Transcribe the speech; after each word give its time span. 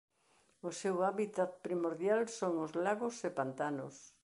O 0.67 0.69
seu 0.81 0.95
hábitat 1.07 1.51
primordial 1.67 2.21
son 2.39 2.53
os 2.65 2.71
lagos 2.83 3.15
e 3.27 3.29
pantanos. 3.39 3.95